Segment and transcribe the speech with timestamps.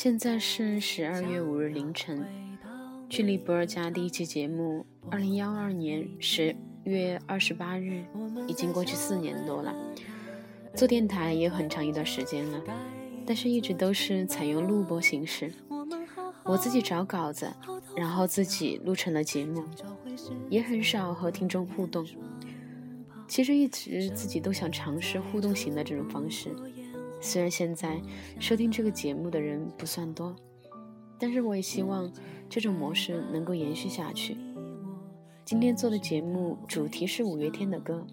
[0.00, 2.24] 现在是十二月五日凌晨，
[3.08, 6.54] 距离博尔加第一期节目二零幺二年十
[6.84, 8.04] 月二十八日
[8.46, 9.74] 已经过去四年多了。
[10.72, 12.62] 做电台也有很长一段时间了，
[13.26, 15.52] 但是一直都是采用录播形式。
[16.44, 17.52] 我自己找稿子，
[17.96, 19.64] 然后自己录成了节目，
[20.48, 22.06] 也很少和听众互动。
[23.26, 26.54] 其实一直自己都想尝试互动型的这种方式，
[27.20, 28.00] 虽然现在
[28.38, 30.34] 收听这个节目的人不算多，
[31.18, 32.10] 但是我也希望
[32.48, 34.36] 这种模式能够延续下去。
[35.44, 38.06] 今天做的节目主题是五月天的歌，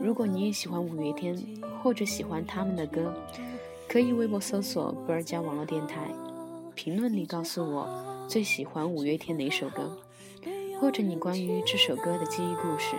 [0.00, 1.36] 如果你也喜欢五月天
[1.82, 3.12] 或者喜欢他们的歌，
[3.88, 6.08] 可以微博搜索“不二家网络电台”，
[6.74, 9.96] 评论里告诉我最喜欢五月天哪首歌，
[10.80, 12.96] 或者你关于这首歌的记忆故事。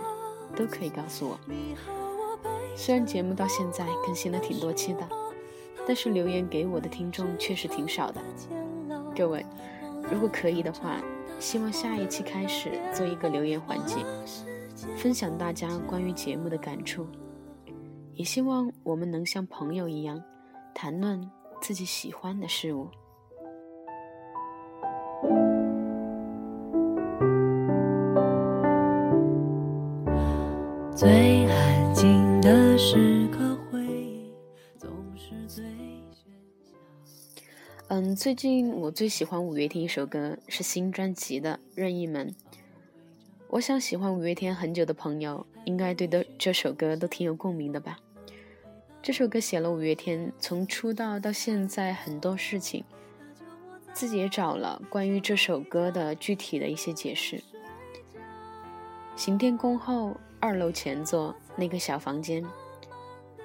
[0.56, 1.40] 都可以告诉我。
[2.78, 5.00] 虽然节目到现在更新了挺多期的，
[5.88, 8.22] 但是留言给我的听众确实挺少的。
[9.16, 9.44] 各位，
[10.12, 11.02] 如果可以的话，
[11.40, 13.96] 希望下一期开始做一个留言环节，
[14.96, 17.08] 分享大家关于节目的感触，
[18.14, 20.24] 也希望我们能像朋友一样
[20.76, 21.28] 谈论
[21.60, 22.88] 自己喜欢的事物。
[30.96, 31.47] 最
[32.80, 34.32] 时刻，回忆
[34.78, 36.30] 总是最喧嚣。
[37.88, 42.30] 嗯，最近我最喜欢五月天一首歌，是新专辑的《任意门》。
[43.48, 47.98] 我想喜欢五月天很久的朋友，应该对的这首歌都挺有共鸣的吧？
[49.02, 52.84] 这首歌写了五月天从出道到现在很多事情，
[53.92, 57.44] 自己也找了关于这首歌的具体的一些解释。
[59.16, 60.16] 行天宫后。
[60.40, 62.46] 二楼前座那个小房间。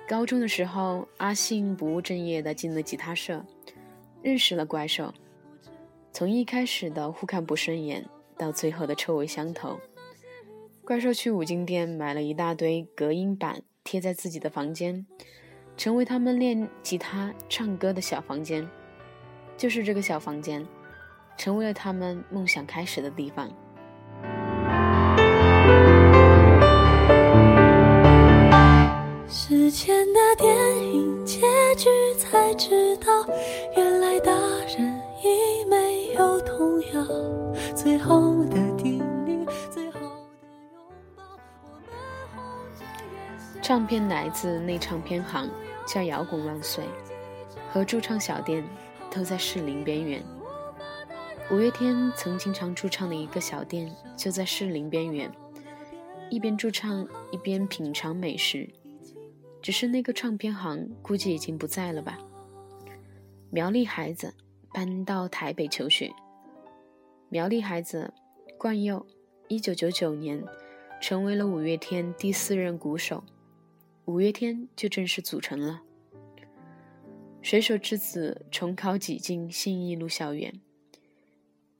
[0.08, 3.44] 高中的时候，阿信不务正业的进了吉他社，
[4.20, 5.14] 认识了怪兽。
[6.12, 9.80] 从一开始的互看不顺眼，到最后的臭味相投。
[10.84, 15.06] 怪兽去五金店买了一大堆隔音板，贴在自己的房间，
[15.76, 18.69] 成为他们练吉他、唱歌的小房间。
[19.56, 20.66] 就是这个小房间，
[21.38, 23.50] 成为了他们梦想开始的地方。
[29.52, 31.42] 之前的电影结
[31.76, 33.12] 局才知道，
[33.76, 34.32] 原来大
[34.64, 37.04] 人已没有童谣。
[37.76, 40.08] 最后的叮咛，最后的拥
[41.14, 41.22] 抱，
[41.66, 41.84] 我们
[42.34, 42.42] 红
[42.78, 45.46] 着眼唱片来自内唱片行，
[45.86, 46.82] 叫摇滚万岁，
[47.70, 48.66] 和驻唱小店
[49.10, 50.24] 都在士林边缘。
[51.50, 55.30] 五月天曾经常驻唱的一个小店就在士林边缘，
[56.30, 58.66] 一边驻唱一边品尝美食。
[59.62, 62.19] 只是那个唱片行估计已经不在了吧。
[63.50, 64.34] 苗栗孩子
[64.75, 66.12] 搬到台北求学。
[67.28, 68.12] 苗栗孩子
[68.59, 69.06] 冠佑，
[69.49, 70.45] 一九九九年
[71.00, 73.23] 成为了五月天第四任鼓手，
[74.06, 75.83] 五月天就正式组成了。
[77.41, 80.61] 水手之子重考挤进信义路校园。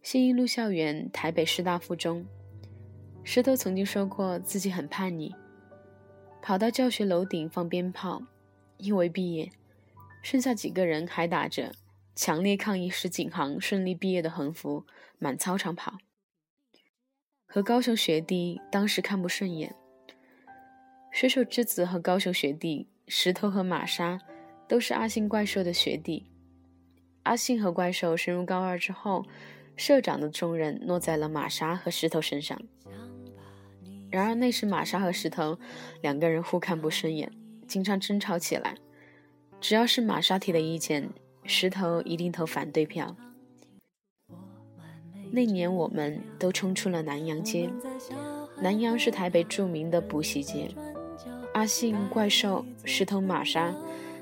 [0.03, 2.27] 信义路校园，台北师大附中。
[3.25, 5.35] 石头曾经说过自己很叛逆。
[6.43, 8.21] 跑到教学楼顶放鞭炮，
[8.77, 9.49] 因为毕业，
[10.23, 11.73] 剩下几个人还打着
[12.17, 14.85] “强烈抗议石景航顺利毕业”的横幅，
[15.21, 15.99] 满操场跑。
[17.47, 19.73] 和高雄学弟当时看不顺眼，
[21.13, 24.21] 水手之子和高雄学弟石头和玛莎
[24.67, 26.27] 都是阿信怪兽的学弟。
[27.23, 29.25] 阿信和怪兽升入高二之后，
[29.77, 32.61] 社长的重任落在了玛莎和石头身上。
[34.13, 35.59] 然而那时玛莎和石头
[36.03, 37.33] 两个人互看不顺眼，
[37.67, 38.77] 经常争吵起来。
[39.59, 41.09] 只要是玛莎提的意见，
[41.45, 43.17] 石头一定投反对票。
[45.31, 47.71] 那年我们都冲出了南洋街，
[48.61, 50.69] 南洋是台北著名的补习街。
[51.55, 53.75] 阿信、怪兽、石头、玛莎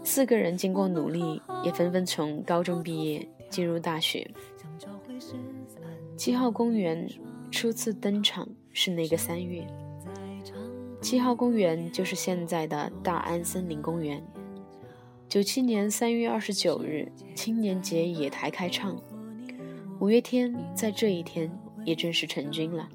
[0.04, 4.30] 四个人经过努力，也纷纷从高中毕业，进入大学。
[6.16, 7.10] 七号公园
[7.50, 9.66] 初次登场是那个三月。
[11.00, 14.22] 七号公园就是现在的大安森林公园。
[15.28, 19.00] 九七年三月二十九日，青年节野台开唱，
[19.98, 21.50] 五月天在这一天
[21.84, 22.88] 也正式成军了。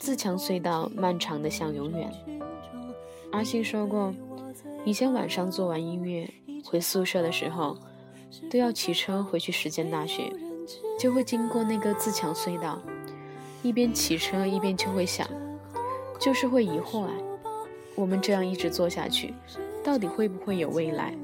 [0.00, 2.12] 自强隧道漫长的像永远。
[3.32, 4.12] 阿信说过，
[4.84, 6.28] 以前晚上做完音乐
[6.64, 7.78] 回宿舍的时候，
[8.50, 10.32] 都要骑车回去实践大学，
[10.98, 12.82] 就会经过那个自强隧道，
[13.62, 15.26] 一边骑车一边就会想。
[16.18, 17.12] 就是会疑惑啊，
[17.94, 19.32] 我们这样一直做下去，
[19.82, 21.14] 到底会不会有未来？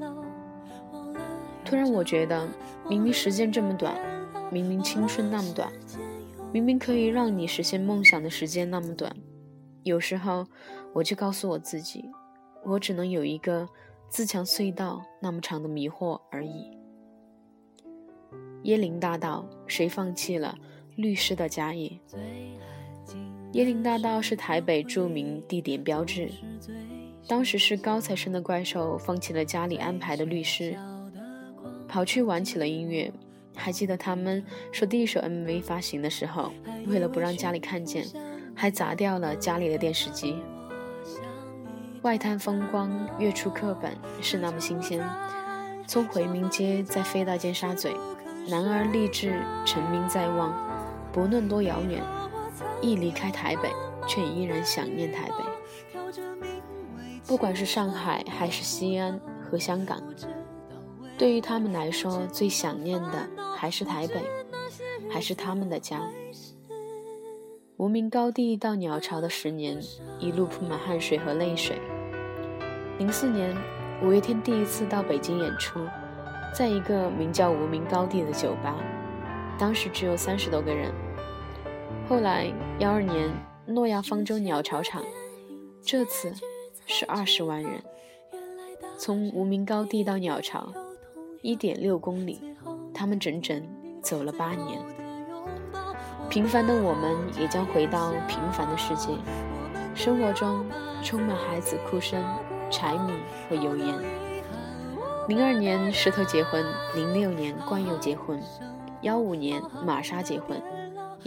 [1.63, 2.49] 突然我觉得，
[2.89, 3.95] 明明时间这么短，
[4.49, 5.71] 明明青春那么短，
[6.51, 9.15] 明明可以让你实现梦想的时间那么短，
[9.83, 10.47] 有时候
[10.93, 12.09] 我就告诉我自己，
[12.65, 13.69] 我只能有一个
[14.09, 16.75] 自强隧道那么长的迷惑而已。
[18.63, 20.57] 椰林大道，谁放弃了
[20.97, 21.91] 律师的家业？
[23.53, 26.27] 椰林大道是台北著名地点标志，
[27.27, 30.75] 当时是高材生的怪兽放弃了家里安排的律师。
[31.87, 33.11] 跑去玩起了音乐，
[33.55, 36.51] 还记得他们说第一首 MV 发行的时候，
[36.87, 38.03] 为了不让家里看见，
[38.55, 40.35] 还砸掉了家里的电视机。
[42.01, 44.99] 外滩风光，月出课本是那么新鲜。
[45.85, 47.89] 从回民街再飞到尖沙咀，
[48.49, 50.53] 男儿立志成名在望，
[51.17, 52.03] 不论多遥远，
[52.79, 53.71] 一离开台北，
[54.07, 55.43] 却依然想念台北。
[57.25, 59.99] 不管是上海还是西安和香港。
[61.17, 64.21] 对于他们来说，最想念的还是台北，
[65.09, 66.07] 还是他们的家。
[67.77, 69.81] 无名高地到鸟巢的十年，
[70.19, 71.81] 一路铺满汗水和泪水。
[72.99, 73.57] 零四年，
[74.03, 75.79] 五月天第一次到北京演出，
[76.53, 78.75] 在一个名叫无名高地的酒吧，
[79.57, 80.93] 当时只有三十多个人。
[82.09, 82.49] 后来
[82.79, 83.29] 幺二年，
[83.65, 85.03] 诺亚方舟鸟巢场，
[85.83, 86.33] 这次
[86.85, 87.83] 是二十万人。
[88.97, 90.71] 从无名高地到鸟巢。
[91.41, 92.41] 一点六公里，
[92.93, 93.61] 他们整整
[94.01, 94.81] 走了八年。
[96.29, 99.09] 平凡的我们也将回到平凡的世界，
[99.93, 100.65] 生活中
[101.03, 102.23] 充满孩子哭声、
[102.71, 103.13] 柴米
[103.49, 103.93] 和油盐。
[105.27, 106.65] 零二年石头结婚，
[106.95, 108.41] 零六年冠佑结婚，
[109.01, 110.61] 幺五年玛莎结婚，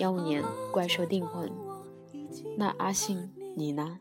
[0.01, 0.43] 幺五年
[0.73, 1.53] 怪兽订婚。
[2.57, 3.99] 那阿信，你呢？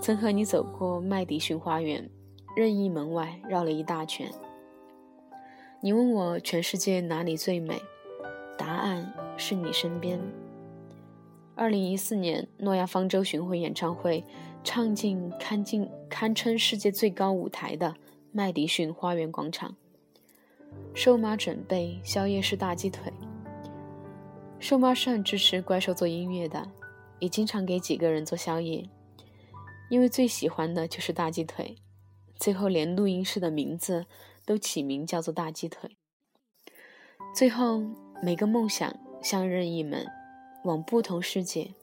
[0.00, 2.08] 曾和你走过麦迪逊花园，
[2.56, 4.32] 任意门外绕了一大圈。
[5.82, 7.78] 你问我全世界哪里最美？
[8.56, 10.18] 答案是你身边。
[11.54, 14.24] 二零一四年诺亚方舟巡回演唱会，
[14.64, 17.94] 唱进堪进堪称世界最高舞台的
[18.32, 19.76] 麦迪逊花园广场。
[20.94, 23.12] 瘦妈准备宵夜是大鸡腿。
[24.60, 26.70] 瘦妈是很支持怪兽做音乐的，
[27.18, 28.88] 也经常给几个人做宵夜，
[29.88, 31.76] 因为最喜欢的就是大鸡腿。
[32.36, 34.06] 最后连录音室的名字。
[34.48, 35.98] 都起名叫做大鸡腿。
[37.34, 37.82] 最后，
[38.22, 38.90] 每个梦想
[39.22, 40.06] 像任意门，
[40.64, 41.74] 往不同世界。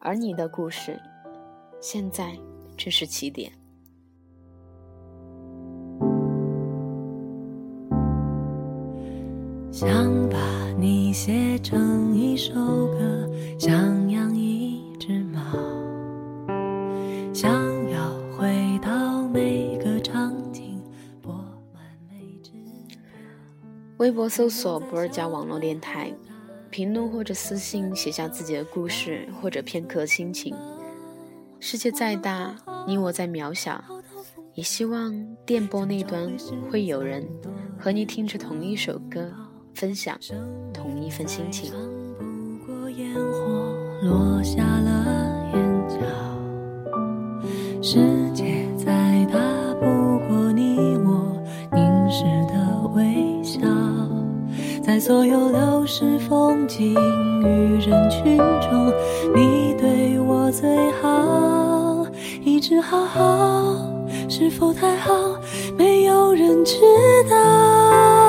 [0.00, 1.00] 而你的故事，
[1.80, 2.36] 现在
[2.76, 3.52] 正是起点。
[9.70, 10.25] 想
[11.26, 13.28] 写成一首歌，
[13.58, 15.40] 想养一只猫，
[17.34, 17.50] 想
[17.90, 20.80] 要回到每个场景。
[23.96, 26.14] 微博搜索“不二家网络电台”，
[26.70, 30.54] 评论或者私信写下自己的故事或者片刻心情。
[31.58, 32.54] 世界再大，
[32.86, 33.82] 你我再渺小，
[34.54, 35.12] 也希望
[35.44, 36.30] 电波那端
[36.70, 37.28] 会有人
[37.76, 39.28] 和你听着同一首歌，
[39.76, 40.18] 分享
[40.72, 41.70] 同一份心情。
[42.18, 45.96] 不过烟火落下了眼角
[47.82, 47.98] 世
[48.32, 48.86] 界再
[49.30, 49.38] 大，
[49.74, 49.84] 不
[50.26, 51.36] 过你我
[51.72, 53.60] 凝视的微笑。
[54.82, 56.94] 在所有流逝风景
[57.42, 58.90] 与人群中，
[59.34, 62.06] 你对我最好，
[62.42, 63.76] 一直好好，
[64.26, 65.38] 是否太好？
[65.76, 66.80] 没有人知
[67.28, 68.25] 道。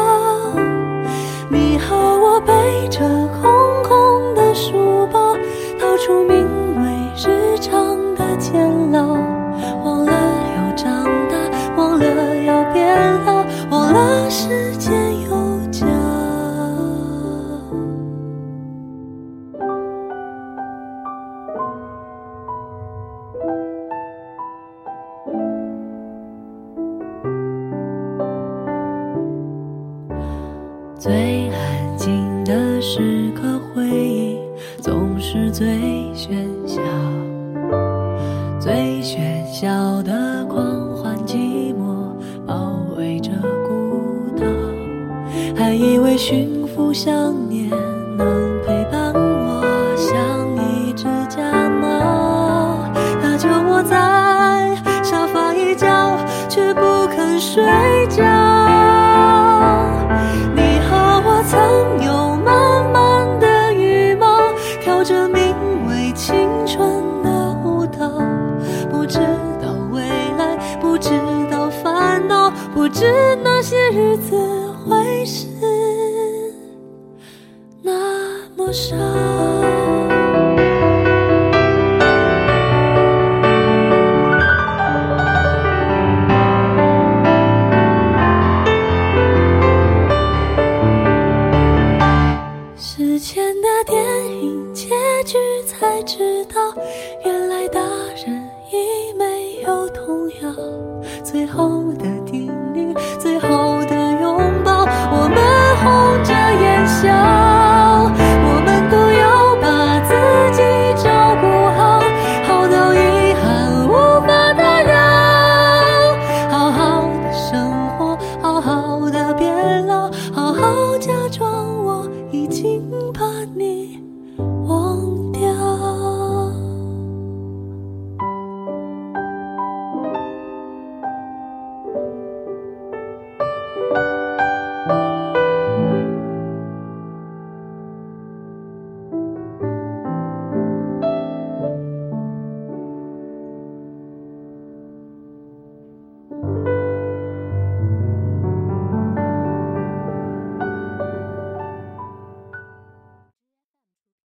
[45.57, 47.67] 还以为驯服想念
[48.15, 48.56] 能